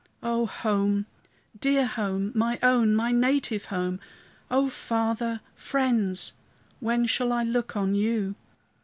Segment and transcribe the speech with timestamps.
[0.23, 1.05] O home!
[1.59, 2.31] dear home!
[2.33, 3.99] my own, my native home!
[4.49, 6.33] O Father, friends!
[6.79, 8.33] when shall I look on you?